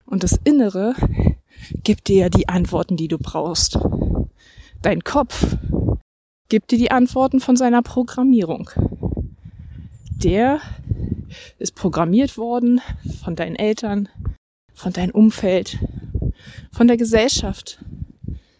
und 0.05 0.23
das 0.23 0.39
Innere 0.45 0.95
gibt 1.83 2.09
dir 2.09 2.17
ja 2.17 2.29
die 2.29 2.49
Antworten, 2.49 2.97
die 2.97 3.09
du 3.09 3.19
brauchst. 3.19 3.79
Dein 4.83 5.03
Kopf 5.03 5.57
gibt 6.49 6.71
dir 6.71 6.79
die 6.79 6.91
Antworten 6.91 7.41
von 7.41 7.57
seiner 7.57 7.83
Programmierung. 7.83 8.71
Der 10.23 10.61
ist 11.59 11.75
programmiert 11.75 12.39
worden 12.39 12.81
von 13.23 13.37
deinen 13.37 13.57
Eltern, 13.57 14.09
von 14.75 14.93
deinem 14.93 15.11
Umfeld, 15.11 15.79
von 16.73 16.87
der 16.87 16.97
Gesellschaft, 16.97 17.85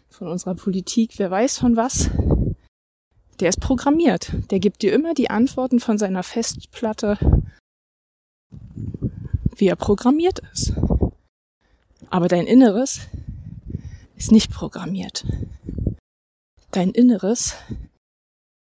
von 0.09 0.27
unserer 0.27 0.55
Politik, 0.55 1.13
wer 1.17 1.31
weiß 1.31 1.59
von 1.59 1.75
was. 1.75 2.09
Der 3.39 3.49
ist 3.49 3.59
programmiert. 3.59 4.31
Der 4.49 4.59
gibt 4.59 4.81
dir 4.81 4.93
immer 4.93 5.13
die 5.13 5.29
Antworten 5.29 5.79
von 5.79 5.97
seiner 5.97 6.23
Festplatte, 6.23 7.17
wie 9.55 9.67
er 9.67 9.75
programmiert 9.75 10.41
ist. 10.53 10.73
Aber 12.09 12.27
dein 12.27 12.47
Inneres 12.47 13.01
ist 14.15 14.31
nicht 14.31 14.51
programmiert. 14.51 15.25
Dein 16.71 16.91
Inneres 16.91 17.55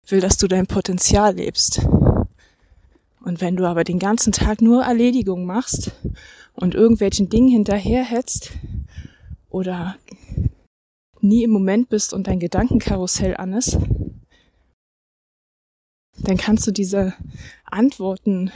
will, 0.08 0.20
dass 0.20 0.38
du 0.38 0.48
dein 0.48 0.68
Potenzial 0.68 1.36
lebst. 1.36 1.82
Und 3.22 3.42
wenn 3.42 3.56
du 3.56 3.66
aber 3.66 3.84
den 3.84 4.00
ganzen 4.00 4.32
Tag 4.32 4.62
nur 4.62 4.84
Erledigung 4.84 5.46
machst 5.46 5.92
und 6.54 6.76
irgendwelchen 6.76 7.30
Dingen 7.30 7.50
hinterherhetzt 7.50 8.52
oder 9.50 9.98
nie 11.20 11.44
im 11.44 11.52
Moment 11.52 11.90
bist 11.90 12.14
und 12.14 12.28
dein 12.28 12.40
Gedankenkarussell 12.40 13.36
an 13.36 13.54
ist, 13.54 13.78
dann 16.20 16.38
kannst 16.38 16.66
du 16.68 16.72
diese 16.72 17.14
Antworten, 17.66 18.52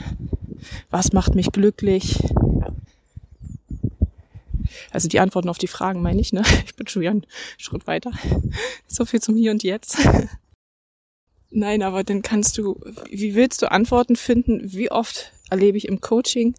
was 0.90 1.12
macht 1.12 1.34
mich 1.34 1.52
glücklich, 1.52 2.18
also 4.90 5.08
die 5.08 5.20
Antworten 5.20 5.48
auf 5.48 5.58
die 5.58 5.66
Fragen 5.66 6.02
meine 6.02 6.20
ich, 6.20 6.32
ne? 6.32 6.42
Ich 6.66 6.76
bin 6.76 6.86
schon 6.86 7.02
wieder 7.02 7.10
einen 7.12 7.26
Schritt 7.58 7.86
weiter. 7.86 8.12
So 8.86 9.04
viel 9.04 9.20
zum 9.20 9.36
Hier 9.36 9.50
und 9.50 9.62
Jetzt. 9.62 9.98
Nein, 11.50 11.82
aber 11.82 12.02
dann 12.02 12.22
kannst 12.22 12.56
du, 12.56 12.80
wie 13.10 13.34
willst 13.34 13.60
du 13.60 13.70
Antworten 13.70 14.16
finden? 14.16 14.72
Wie 14.72 14.90
oft 14.90 15.32
erlebe 15.50 15.76
ich 15.76 15.86
im 15.86 16.00
Coaching 16.00 16.54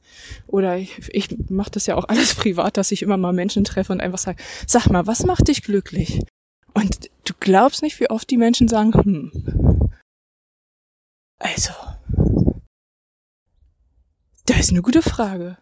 oder 0.45 0.77
ich, 0.77 1.09
ich 1.09 1.35
mache 1.49 1.71
das 1.71 1.87
ja 1.87 1.95
auch 1.95 2.05
alles 2.05 2.35
privat, 2.35 2.77
dass 2.77 2.91
ich 2.91 3.01
immer 3.01 3.17
mal 3.17 3.33
Menschen 3.33 3.63
treffe 3.63 3.91
und 3.91 4.01
einfach 4.01 4.19
sage, 4.19 4.41
sag 4.67 4.87
mal, 4.87 5.07
was 5.07 5.25
macht 5.25 5.47
dich 5.47 5.63
glücklich? 5.63 6.19
Und 6.75 7.09
du 7.25 7.33
glaubst 7.39 7.81
nicht, 7.81 7.99
wie 7.99 8.09
oft 8.09 8.29
die 8.29 8.37
Menschen 8.37 8.67
sagen, 8.67 8.93
hm, 8.93 9.31
also, 11.43 11.73
das 14.45 14.59
ist 14.59 14.71
eine 14.71 14.81
gute 14.81 15.01
Frage. 15.01 15.57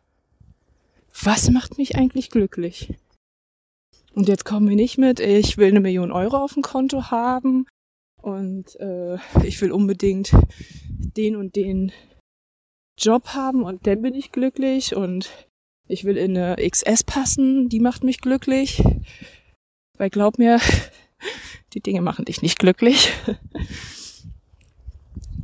Was 1.24 1.50
macht 1.50 1.78
mich 1.78 1.96
eigentlich 1.96 2.30
glücklich? 2.30 2.94
Und 4.14 4.28
jetzt 4.28 4.46
kommen 4.46 4.68
wir 4.68 4.76
nicht 4.76 4.98
mit, 4.98 5.20
ich 5.20 5.58
will 5.58 5.70
eine 5.70 5.80
Million 5.80 6.12
Euro 6.12 6.38
auf 6.38 6.54
dem 6.54 6.64
Konto 6.64 7.12
haben 7.12 7.66
und 8.22 8.76
äh, 8.80 9.18
ich 9.44 9.62
will 9.62 9.72
unbedingt 9.72 10.34
den 10.90 11.36
und 11.36 11.56
den 11.56 11.92
Job 13.00 13.30
haben 13.30 13.64
und 13.64 13.88
dann 13.88 14.02
bin 14.02 14.14
ich 14.14 14.32
glücklich 14.32 14.96
und 14.96 15.30
ich 15.88 16.04
will 16.04 16.18
in 16.18 16.38
eine 16.38 16.56
XS 16.58 17.04
passen, 17.04 17.70
die 17.70 17.80
macht 17.80 18.04
mich 18.04 18.22
glücklich. 18.22 18.84
Weil 19.98 20.10
glaub 20.10 20.38
mir, 20.38 20.60
die 21.74 21.82
Dinge 21.82 22.02
machen 22.02 22.26
dich 22.26 22.42
nicht 22.42 22.60
glücklich. 22.60 23.12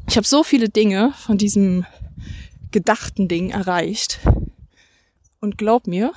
Ich 0.09 0.15
habe 0.15 0.25
so 0.25 0.43
viele 0.43 0.69
Dinge 0.69 1.13
von 1.17 1.37
diesem 1.37 1.85
gedachten 2.71 3.27
Ding 3.27 3.49
erreicht. 3.49 4.19
Und 5.39 5.57
glaub 5.57 5.87
mir, 5.87 6.13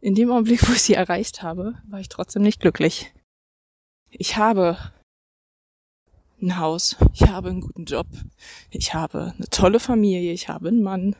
in 0.00 0.14
dem 0.14 0.30
Augenblick, 0.30 0.68
wo 0.68 0.72
ich 0.72 0.82
sie 0.82 0.94
erreicht 0.94 1.42
habe, 1.42 1.80
war 1.88 2.00
ich 2.00 2.08
trotzdem 2.08 2.42
nicht 2.42 2.60
glücklich. 2.60 3.12
Ich 4.10 4.36
habe 4.36 4.92
ein 6.40 6.58
Haus, 6.58 6.96
ich 7.14 7.22
habe 7.28 7.50
einen 7.50 7.60
guten 7.60 7.84
Job, 7.84 8.06
ich 8.70 8.94
habe 8.94 9.32
eine 9.36 9.46
tolle 9.48 9.78
Familie, 9.78 10.32
ich 10.32 10.48
habe 10.48 10.68
einen 10.68 10.82
Mann, 10.82 11.14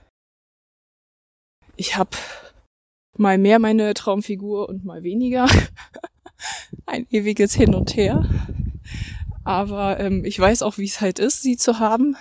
Ich 1.76 1.96
habe 1.96 2.10
mal 3.16 3.38
mehr 3.38 3.58
meine 3.58 3.94
Traumfigur 3.94 4.68
und 4.68 4.84
mal 4.84 5.02
weniger. 5.02 5.48
Ein 6.86 7.06
ewiges 7.10 7.54
Hin 7.54 7.74
und 7.74 7.96
Her. 7.96 8.28
Aber 9.44 9.98
ähm, 10.00 10.24
ich 10.24 10.38
weiß 10.38 10.62
auch, 10.62 10.78
wie 10.78 10.84
es 10.84 11.00
halt 11.00 11.18
ist, 11.18 11.42
sie 11.42 11.56
zu 11.56 11.78
haben. 11.78 12.16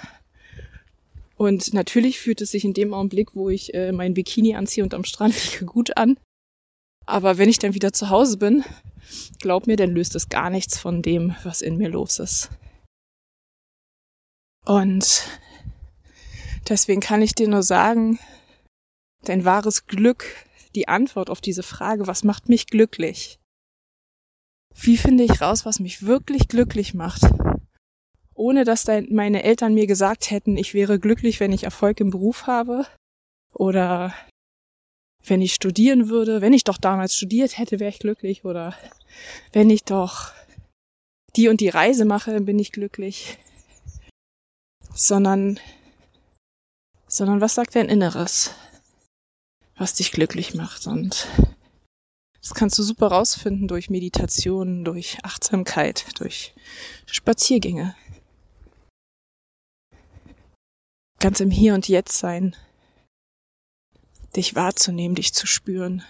Und 1.41 1.73
natürlich 1.73 2.19
fühlt 2.19 2.39
es 2.41 2.51
sich 2.51 2.65
in 2.65 2.75
dem 2.75 2.93
Augenblick, 2.93 3.33
wo 3.33 3.49
ich 3.49 3.73
äh, 3.73 3.91
mein 3.91 4.13
Bikini 4.13 4.53
anziehe 4.53 4.83
und 4.83 4.93
am 4.93 5.03
Strand 5.03 5.33
liege, 5.53 5.65
gut 5.65 5.97
an. 5.97 6.19
Aber 7.07 7.39
wenn 7.39 7.49
ich 7.49 7.57
dann 7.57 7.73
wieder 7.73 7.93
zu 7.93 8.11
Hause 8.11 8.37
bin, 8.37 8.63
glaub 9.39 9.65
mir, 9.65 9.75
dann 9.75 9.89
löst 9.89 10.13
es 10.13 10.29
gar 10.29 10.51
nichts 10.51 10.77
von 10.77 11.01
dem, 11.01 11.35
was 11.43 11.63
in 11.63 11.77
mir 11.77 11.89
los 11.89 12.19
ist. 12.19 12.51
Und 14.67 15.27
deswegen 16.69 17.01
kann 17.01 17.23
ich 17.23 17.33
dir 17.33 17.47
nur 17.47 17.63
sagen, 17.63 18.19
dein 19.23 19.43
wahres 19.43 19.87
Glück, 19.87 20.25
die 20.75 20.89
Antwort 20.89 21.31
auf 21.31 21.41
diese 21.41 21.63
Frage, 21.63 22.05
was 22.05 22.23
macht 22.23 22.49
mich 22.49 22.67
glücklich? 22.67 23.39
Wie 24.75 24.95
finde 24.95 25.23
ich 25.23 25.41
raus, 25.41 25.65
was 25.65 25.79
mich 25.79 26.05
wirklich 26.05 26.47
glücklich 26.49 26.93
macht? 26.93 27.23
Ohne 28.41 28.63
dass 28.63 28.87
meine 28.87 29.43
Eltern 29.43 29.75
mir 29.75 29.85
gesagt 29.85 30.31
hätten, 30.31 30.57
ich 30.57 30.73
wäre 30.73 30.97
glücklich, 30.97 31.39
wenn 31.39 31.51
ich 31.51 31.63
Erfolg 31.63 31.99
im 31.99 32.09
Beruf 32.09 32.47
habe 32.47 32.87
oder 33.53 34.15
wenn 35.23 35.43
ich 35.43 35.53
studieren 35.53 36.09
würde, 36.09 36.41
wenn 36.41 36.51
ich 36.51 36.63
doch 36.63 36.79
damals 36.79 37.15
studiert 37.15 37.59
hätte, 37.59 37.79
wäre 37.79 37.91
ich 37.91 37.99
glücklich 37.99 38.43
oder 38.43 38.75
wenn 39.53 39.69
ich 39.69 39.83
doch 39.83 40.33
die 41.35 41.49
und 41.49 41.61
die 41.61 41.69
Reise 41.69 42.03
mache, 42.03 42.41
bin 42.41 42.57
ich 42.57 42.71
glücklich. 42.71 43.37
Sondern, 44.91 45.59
sondern 47.07 47.41
was 47.41 47.53
sagt 47.53 47.75
dein 47.75 47.89
Inneres, 47.89 48.55
was 49.77 49.93
dich 49.93 50.11
glücklich 50.11 50.55
macht 50.55 50.87
und 50.87 51.27
das 52.41 52.55
kannst 52.55 52.79
du 52.79 52.81
super 52.81 53.09
rausfinden 53.09 53.67
durch 53.67 53.91
Meditation, 53.91 54.83
durch 54.83 55.19
Achtsamkeit, 55.21 56.19
durch 56.19 56.55
Spaziergänge. 57.05 57.95
Ganz 61.21 61.39
im 61.39 61.51
Hier 61.51 61.75
und 61.75 61.87
Jetzt 61.87 62.17
sein, 62.17 62.55
dich 64.35 64.55
wahrzunehmen, 64.55 65.13
dich 65.13 65.35
zu 65.35 65.45
spüren. 65.45 66.01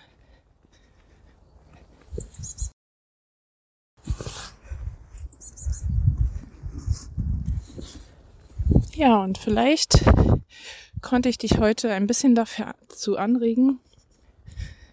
Ja, 8.94 9.22
und 9.22 9.38
vielleicht 9.38 10.02
konnte 11.02 11.28
ich 11.28 11.38
dich 11.38 11.58
heute 11.58 11.92
ein 11.92 12.08
bisschen 12.08 12.34
dafür 12.34 12.74
zu 12.88 13.18
anregen. 13.18 13.80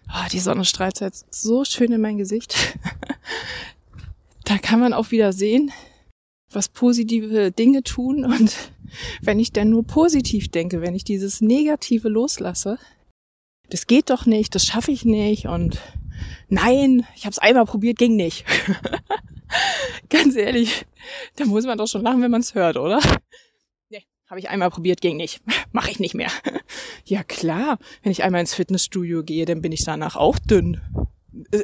Oh, 0.09 0.27
die 0.33 0.41
Sonne 0.41 0.65
strahlt 0.65 0.99
jetzt 0.99 1.33
so 1.33 1.63
schön 1.63 1.93
in 1.93 2.01
mein 2.01 2.17
Gesicht. 2.17 2.77
da 4.43 4.57
kann 4.57 4.81
man 4.81 4.91
auch 4.91 5.11
wieder 5.11 5.31
sehen, 5.31 5.71
was 6.51 6.67
positive 6.67 7.51
Dinge 7.51 7.83
tun. 7.83 8.25
Und 8.25 8.73
wenn 9.21 9.39
ich 9.39 9.51
dann 9.51 9.69
nur 9.69 9.83
positiv 9.83 10.49
denke, 10.49 10.81
wenn 10.81 10.95
ich 10.95 11.03
dieses 11.03 11.41
Negative 11.41 12.09
loslasse, 12.09 12.77
das 13.69 13.87
geht 13.87 14.09
doch 14.09 14.25
nicht, 14.25 14.55
das 14.55 14.65
schaffe 14.65 14.91
ich 14.91 15.05
nicht 15.05 15.47
und 15.47 15.79
nein, 16.47 17.05
ich 17.15 17.25
habe 17.25 17.31
es 17.31 17.39
einmal 17.39 17.65
probiert, 17.65 17.97
ging 17.97 18.15
nicht. 18.15 18.45
Ganz 20.09 20.35
ehrlich, 20.35 20.85
da 21.35 21.45
muss 21.45 21.65
man 21.65 21.77
doch 21.77 21.87
schon 21.87 22.03
lachen, 22.03 22.21
wenn 22.21 22.31
man 22.31 22.41
es 22.41 22.55
hört, 22.55 22.77
oder? 22.77 22.99
Nee, 23.89 24.03
habe 24.27 24.39
ich 24.39 24.49
einmal 24.49 24.69
probiert, 24.69 25.01
ging 25.01 25.17
nicht. 25.17 25.41
Mache 25.71 25.91
ich 25.91 25.99
nicht 25.99 26.15
mehr. 26.15 26.31
ja 27.05 27.23
klar, 27.23 27.77
wenn 28.03 28.11
ich 28.11 28.23
einmal 28.23 28.41
ins 28.41 28.53
Fitnessstudio 28.53 29.23
gehe, 29.23 29.45
dann 29.45 29.61
bin 29.61 29.71
ich 29.71 29.83
danach 29.83 30.15
auch 30.15 30.37
dünn. 30.39 30.81
Äh, 31.51 31.63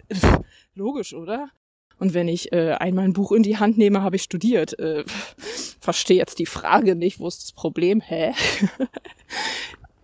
logisch, 0.73 1.13
oder? 1.13 1.49
Und 1.99 2.13
wenn 2.13 2.27
ich 2.27 2.51
äh, 2.51 2.73
einmal 2.73 3.05
ein 3.05 3.13
Buch 3.13 3.31
in 3.31 3.43
die 3.43 3.58
Hand 3.58 3.77
nehme, 3.77 4.01
habe 4.01 4.17
ich 4.17 4.23
studiert. 4.23 4.77
Äh, 4.79 5.05
verstehe 5.79 6.17
jetzt 6.17 6.39
die 6.39 6.45
Frage 6.45 6.95
nicht, 6.95 7.19
wo 7.19 7.27
ist 7.27 7.43
das 7.43 7.51
Problem? 7.51 8.01
Hä? 8.01 8.34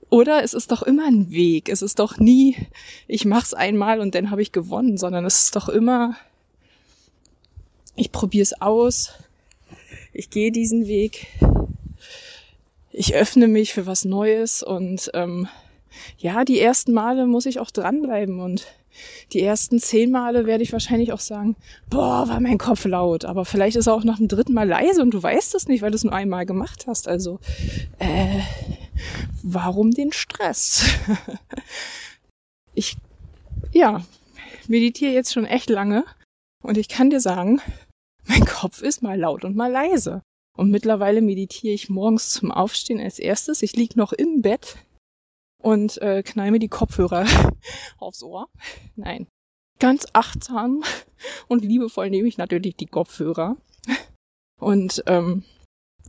Oder 0.09 0.43
es 0.43 0.53
ist 0.53 0.71
doch 0.71 0.83
immer 0.83 1.05
ein 1.05 1.31
Weg. 1.31 1.69
Es 1.69 1.81
ist 1.81 1.99
doch 1.99 2.17
nie, 2.17 2.57
ich 3.07 3.25
mach's 3.25 3.53
einmal 3.53 4.01
und 4.01 4.13
dann 4.13 4.29
habe 4.29 4.41
ich 4.41 4.51
gewonnen, 4.51 4.97
sondern 4.97 5.25
es 5.25 5.43
ist 5.43 5.55
doch 5.55 5.69
immer, 5.69 6.17
ich 7.95 8.11
probiere 8.11 8.43
es 8.43 8.61
aus, 8.61 9.13
ich 10.11 10.29
gehe 10.29 10.51
diesen 10.51 10.87
Weg, 10.87 11.27
ich 12.91 13.15
öffne 13.15 13.47
mich 13.47 13.73
für 13.73 13.85
was 13.85 14.03
Neues 14.03 14.63
und 14.63 15.09
ähm, 15.13 15.47
ja, 16.17 16.43
die 16.45 16.59
ersten 16.59 16.93
Male 16.93 17.25
muss 17.27 17.45
ich 17.45 17.59
auch 17.59 17.71
dranbleiben 17.71 18.39
und 18.39 18.67
die 19.31 19.41
ersten 19.41 19.79
zehn 19.79 20.11
Male 20.11 20.45
werde 20.45 20.63
ich 20.63 20.73
wahrscheinlich 20.73 21.13
auch 21.13 21.19
sagen, 21.19 21.55
boah, 21.89 22.27
war 22.27 22.39
mein 22.39 22.57
Kopf 22.57 22.85
laut. 22.85 23.25
Aber 23.25 23.45
vielleicht 23.45 23.77
ist 23.77 23.87
er 23.87 23.93
auch 23.93 24.03
nach 24.03 24.17
dem 24.17 24.27
dritten 24.27 24.53
Mal 24.53 24.67
leise 24.67 25.01
und 25.01 25.11
du 25.11 25.21
weißt 25.21 25.55
es 25.55 25.67
nicht, 25.67 25.81
weil 25.81 25.91
du 25.91 25.95
es 25.95 26.03
nur 26.03 26.13
einmal 26.13 26.45
gemacht 26.45 26.85
hast. 26.87 27.07
Also, 27.07 27.39
äh, 27.99 28.41
warum 29.43 29.91
den 29.91 30.11
Stress? 30.11 30.85
ich, 32.73 32.97
ja, 33.71 34.03
meditiere 34.67 35.13
jetzt 35.13 35.33
schon 35.33 35.45
echt 35.45 35.69
lange 35.69 36.03
und 36.61 36.77
ich 36.77 36.89
kann 36.89 37.09
dir 37.09 37.21
sagen, 37.21 37.61
mein 38.25 38.45
Kopf 38.45 38.81
ist 38.81 39.01
mal 39.01 39.19
laut 39.19 39.45
und 39.45 39.55
mal 39.55 39.71
leise. 39.71 40.21
Und 40.57 40.69
mittlerweile 40.69 41.21
meditiere 41.21 41.73
ich 41.73 41.89
morgens 41.89 42.29
zum 42.29 42.51
Aufstehen 42.51 42.99
als 42.99 43.19
erstes. 43.19 43.61
Ich 43.61 43.75
lieg 43.75 43.95
noch 43.95 44.11
im 44.11 44.41
Bett 44.41 44.75
und 45.61 46.01
äh, 46.01 46.23
knall 46.23 46.51
mir 46.51 46.59
die 46.59 46.67
Kopfhörer 46.67 47.25
aufs 47.97 48.23
Ohr. 48.23 48.47
Nein. 48.95 49.27
Ganz 49.79 50.05
achtsam 50.13 50.83
und 51.47 51.63
liebevoll 51.63 52.09
nehme 52.09 52.27
ich 52.27 52.37
natürlich 52.37 52.75
die 52.75 52.85
Kopfhörer. 52.85 53.57
Und 54.59 55.03
ähm, 55.07 55.43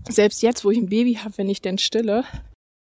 selbst 0.09 0.43
jetzt, 0.43 0.65
wo 0.65 0.71
ich 0.71 0.79
ein 0.79 0.91
Baby 0.91 1.15
habe, 1.15 1.39
wenn 1.39 1.49
ich 1.49 1.63
denn 1.63 1.79
stille, 1.79 2.25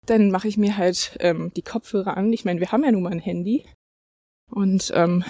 dann 0.06 0.32
mache 0.32 0.48
ich 0.48 0.58
mir 0.58 0.78
halt 0.78 1.18
ähm, 1.20 1.52
die 1.56 1.62
Kopfhörer 1.62 2.16
an. 2.16 2.32
Ich 2.32 2.46
meine, 2.46 2.60
wir 2.60 2.72
haben 2.72 2.84
ja 2.84 2.92
nun 2.92 3.04
mal 3.04 3.12
ein 3.12 3.20
Handy 3.20 3.66
und 4.50 4.92
ähm, 4.96 5.24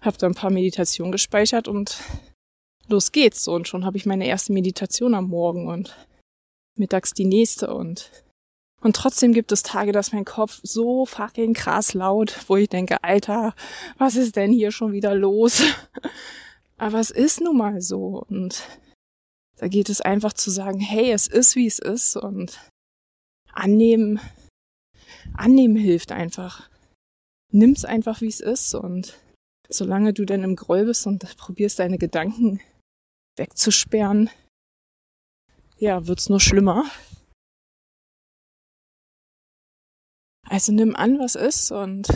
habe 0.00 0.18
da 0.18 0.26
ein 0.26 0.34
paar 0.34 0.50
Meditationen 0.50 1.12
gespeichert 1.12 1.68
und 1.68 2.02
los 2.88 3.12
geht's. 3.12 3.48
Und 3.48 3.68
schon 3.68 3.84
habe 3.84 3.96
ich 3.96 4.06
meine 4.06 4.26
erste 4.26 4.52
Meditation 4.52 5.14
am 5.14 5.28
Morgen 5.28 5.68
und 5.68 5.96
mittags 6.76 7.12
die 7.12 7.24
nächste 7.24 7.72
und 7.74 8.10
und 8.80 8.94
trotzdem 8.94 9.32
gibt 9.32 9.50
es 9.50 9.62
Tage, 9.62 9.92
dass 9.92 10.12
mein 10.12 10.24
Kopf 10.24 10.60
so 10.62 11.04
fucking 11.04 11.52
krass 11.54 11.94
laut, 11.94 12.44
wo 12.48 12.56
ich 12.56 12.68
denke, 12.68 13.02
Alter, 13.02 13.54
was 13.98 14.14
ist 14.14 14.36
denn 14.36 14.52
hier 14.52 14.70
schon 14.70 14.92
wieder 14.92 15.14
los? 15.14 15.62
Aber 16.76 17.00
es 17.00 17.10
ist 17.10 17.40
nun 17.40 17.56
mal 17.56 17.80
so 17.80 18.24
und 18.28 18.62
da 19.56 19.66
geht 19.66 19.88
es 19.88 20.00
einfach 20.00 20.32
zu 20.32 20.50
sagen, 20.50 20.78
hey, 20.78 21.10
es 21.10 21.26
ist 21.26 21.56
wie 21.56 21.66
es 21.66 21.80
ist 21.80 22.16
und 22.16 22.60
annehmen, 23.52 24.20
annehmen 25.34 25.74
hilft 25.74 26.12
einfach. 26.12 26.70
Nimm's 27.50 27.84
einfach 27.84 28.20
wie 28.20 28.28
es 28.28 28.40
ist 28.40 28.74
und 28.74 29.18
solange 29.68 30.12
du 30.12 30.24
dann 30.24 30.44
im 30.44 30.54
Groll 30.54 30.84
bist 30.84 31.06
und 31.08 31.36
probierst 31.36 31.80
deine 31.80 31.98
Gedanken 31.98 32.60
wegzusperren, 33.36 34.30
ja, 35.78 36.06
wird's 36.06 36.28
nur 36.28 36.40
schlimmer. 36.40 36.84
Also 40.58 40.72
nimm 40.72 40.96
an, 40.96 41.20
was 41.20 41.36
ist 41.36 41.70
und 41.70 42.08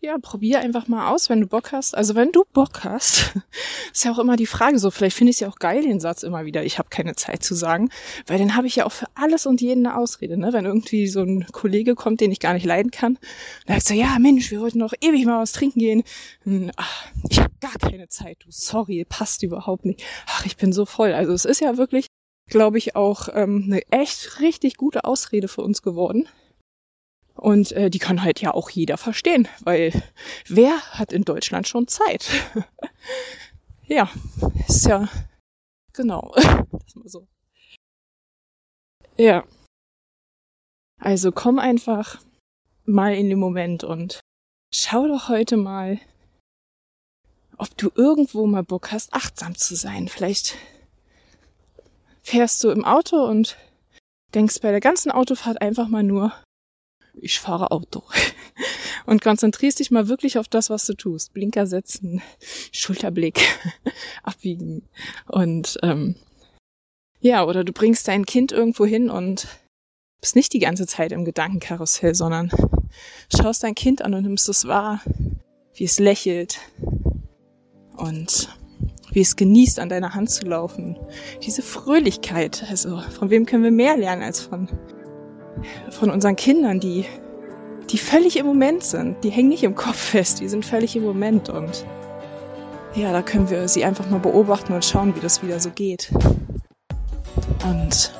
ja, 0.00 0.16
probier 0.16 0.60
einfach 0.60 0.86
mal 0.86 1.10
aus, 1.10 1.28
wenn 1.28 1.40
du 1.40 1.48
Bock 1.48 1.72
hast. 1.72 1.96
Also 1.96 2.14
wenn 2.14 2.30
du 2.30 2.44
Bock 2.52 2.84
hast, 2.84 3.34
ist 3.92 4.04
ja 4.04 4.12
auch 4.12 4.20
immer 4.20 4.36
die 4.36 4.46
Frage 4.46 4.78
so, 4.78 4.92
vielleicht 4.92 5.16
finde 5.16 5.30
ich 5.30 5.38
es 5.38 5.40
ja 5.40 5.48
auch 5.48 5.56
geil, 5.56 5.82
den 5.82 5.98
Satz 5.98 6.22
immer 6.22 6.44
wieder, 6.44 6.62
ich 6.62 6.78
habe 6.78 6.88
keine 6.88 7.16
Zeit 7.16 7.42
zu 7.42 7.56
sagen, 7.56 7.90
weil 8.28 8.38
dann 8.38 8.54
habe 8.54 8.68
ich 8.68 8.76
ja 8.76 8.86
auch 8.86 8.92
für 8.92 9.06
alles 9.16 9.44
und 9.44 9.60
jeden 9.60 9.84
eine 9.84 9.96
Ausrede, 9.96 10.36
ne? 10.36 10.52
Wenn 10.52 10.66
irgendwie 10.66 11.08
so 11.08 11.20
ein 11.22 11.48
Kollege 11.50 11.96
kommt, 11.96 12.20
den 12.20 12.30
ich 12.30 12.38
gar 12.38 12.54
nicht 12.54 12.64
leiden 12.64 12.92
kann, 12.92 13.18
dann 13.66 13.74
sagst 13.74 13.90
du, 13.90 13.94
ja 13.94 14.20
Mensch, 14.20 14.52
wir 14.52 14.60
wollten 14.60 14.78
noch 14.78 14.94
ewig 15.00 15.26
mal 15.26 15.42
was 15.42 15.50
trinken 15.50 15.80
gehen. 15.80 16.04
Hm, 16.44 16.70
ach, 16.76 17.06
ich 17.28 17.40
habe 17.40 17.54
gar 17.60 17.90
keine 17.90 18.06
Zeit, 18.06 18.36
du, 18.44 18.50
sorry, 18.50 19.04
passt 19.04 19.42
überhaupt 19.42 19.84
nicht. 19.84 20.04
Ach, 20.28 20.46
ich 20.46 20.56
bin 20.56 20.72
so 20.72 20.86
voll. 20.86 21.12
Also 21.12 21.32
es 21.32 21.44
ist 21.44 21.60
ja 21.60 21.76
wirklich, 21.76 22.06
glaube 22.48 22.78
ich, 22.78 22.94
auch 22.94 23.28
ähm, 23.34 23.64
eine 23.66 23.80
echt 23.90 24.38
richtig 24.38 24.76
gute 24.76 25.02
Ausrede 25.02 25.48
für 25.48 25.62
uns 25.62 25.82
geworden 25.82 26.28
und 27.46 27.70
äh, 27.70 27.90
die 27.90 28.00
kann 28.00 28.24
halt 28.24 28.40
ja 28.40 28.52
auch 28.52 28.70
jeder 28.70 28.96
verstehen, 28.96 29.46
weil 29.60 29.92
wer 30.48 30.80
hat 30.90 31.12
in 31.12 31.22
Deutschland 31.22 31.68
schon 31.68 31.86
Zeit? 31.86 32.28
ja, 33.86 34.10
ist 34.66 34.84
ja 34.86 35.08
genau. 35.92 36.34
das 36.36 36.96
mal 36.96 37.08
so. 37.08 37.28
Ja. 39.16 39.44
Also 40.98 41.30
komm 41.30 41.60
einfach 41.60 42.20
mal 42.84 43.14
in 43.14 43.28
den 43.28 43.38
Moment 43.38 43.84
und 43.84 44.18
schau 44.74 45.06
doch 45.06 45.28
heute 45.28 45.56
mal, 45.56 46.00
ob 47.58 47.76
du 47.76 47.92
irgendwo 47.94 48.48
mal 48.48 48.64
Bock 48.64 48.90
hast, 48.90 49.14
achtsam 49.14 49.54
zu 49.54 49.76
sein. 49.76 50.08
Vielleicht 50.08 50.56
fährst 52.24 52.64
du 52.64 52.70
im 52.70 52.84
Auto 52.84 53.24
und 53.24 53.56
denkst 54.34 54.62
bei 54.62 54.72
der 54.72 54.80
ganzen 54.80 55.12
Autofahrt 55.12 55.62
einfach 55.62 55.86
mal 55.86 56.02
nur, 56.02 56.32
ich 57.20 57.40
fahre 57.40 57.70
Auto. 57.70 58.02
Und 59.06 59.22
konzentrierst 59.22 59.78
dich 59.78 59.90
mal 59.90 60.08
wirklich 60.08 60.38
auf 60.38 60.48
das, 60.48 60.68
was 60.70 60.84
du 60.86 60.94
tust. 60.94 61.32
Blinker 61.32 61.66
setzen, 61.66 62.22
Schulterblick, 62.72 63.40
abbiegen. 64.22 64.82
Und 65.26 65.78
ähm, 65.82 66.16
ja, 67.20 67.44
oder 67.44 67.64
du 67.64 67.72
bringst 67.72 68.08
dein 68.08 68.26
Kind 68.26 68.52
irgendwo 68.52 68.84
hin 68.84 69.10
und 69.10 69.48
bist 70.20 70.36
nicht 70.36 70.52
die 70.52 70.58
ganze 70.58 70.86
Zeit 70.86 71.12
im 71.12 71.24
Gedankenkarussell, 71.24 72.14
sondern 72.14 72.50
schaust 73.34 73.62
dein 73.62 73.74
Kind 73.74 74.02
an 74.02 74.14
und 74.14 74.22
nimmst 74.22 74.48
es 74.48 74.66
wahr, 74.66 75.00
wie 75.74 75.84
es 75.84 75.98
lächelt 75.98 76.58
und 77.96 78.48
wie 79.10 79.20
es 79.20 79.36
genießt, 79.36 79.78
an 79.78 79.88
deiner 79.88 80.14
Hand 80.14 80.30
zu 80.30 80.44
laufen. 80.44 80.96
Diese 81.42 81.62
Fröhlichkeit, 81.62 82.64
also 82.68 83.00
von 83.00 83.30
wem 83.30 83.46
können 83.46 83.64
wir 83.64 83.70
mehr 83.70 83.96
lernen 83.96 84.22
als 84.22 84.40
von, 84.40 84.68
von 85.90 86.10
unseren 86.10 86.36
Kindern, 86.36 86.80
die, 86.80 87.04
die 87.90 87.98
völlig 87.98 88.36
im 88.38 88.46
Moment 88.46 88.84
sind. 88.84 89.22
Die 89.24 89.30
hängen 89.30 89.48
nicht 89.48 89.64
im 89.64 89.74
Kopf 89.74 89.96
fest, 89.96 90.40
die 90.40 90.48
sind 90.48 90.64
völlig 90.64 90.96
im 90.96 91.04
Moment 91.04 91.48
und 91.48 91.84
ja, 92.94 93.12
da 93.12 93.20
können 93.20 93.50
wir 93.50 93.68
sie 93.68 93.84
einfach 93.84 94.08
mal 94.08 94.20
beobachten 94.20 94.72
und 94.72 94.84
schauen, 94.84 95.14
wie 95.14 95.20
das 95.20 95.42
wieder 95.42 95.60
so 95.60 95.70
geht. 95.70 96.10
Und 97.62 98.12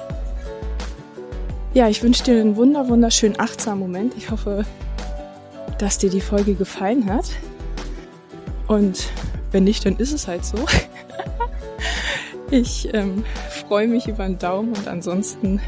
ja, 1.72 1.88
ich 1.88 2.02
wünsche 2.02 2.24
dir 2.24 2.40
einen 2.40 2.56
wunder, 2.56 2.88
wunderschönen, 2.88 3.38
achtsamen 3.40 3.80
Moment. 3.80 4.14
Ich 4.16 4.30
hoffe, 4.30 4.64
dass 5.78 5.98
dir 5.98 6.10
die 6.10 6.20
Folge 6.20 6.54
gefallen 6.54 7.06
hat. 7.12 7.26
Und 8.66 9.10
wenn 9.52 9.64
nicht, 9.64 9.86
dann 9.86 9.96
ist 9.96 10.12
es 10.12 10.26
halt 10.26 10.44
so. 10.44 10.58
ich 12.50 12.92
ähm, 12.94 13.24
freue 13.66 13.88
mich 13.88 14.08
über 14.08 14.24
einen 14.24 14.38
Daumen 14.38 14.74
und 14.74 14.88
ansonsten, 14.88 15.60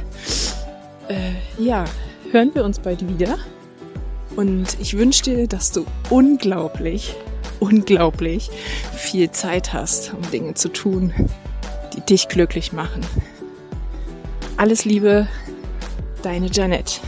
äh, 1.08 1.62
ja, 1.62 1.84
hören 2.30 2.50
wir 2.54 2.64
uns 2.64 2.78
bald 2.78 3.06
wieder. 3.08 3.38
Und 4.36 4.78
ich 4.80 4.96
wünsche 4.96 5.24
dir, 5.24 5.48
dass 5.48 5.72
du 5.72 5.84
unglaublich, 6.10 7.14
unglaublich 7.60 8.50
viel 8.94 9.30
Zeit 9.30 9.72
hast, 9.72 10.12
um 10.14 10.30
Dinge 10.30 10.54
zu 10.54 10.68
tun, 10.68 11.12
die 11.94 12.00
dich 12.02 12.28
glücklich 12.28 12.72
machen. 12.72 13.00
Alles 14.56 14.84
Liebe, 14.84 15.28
deine 16.22 16.46
Janet. 16.46 17.00